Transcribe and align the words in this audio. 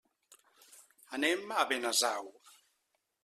Anem 1.17 1.53
a 1.57 1.65
Benasau. 1.73 2.31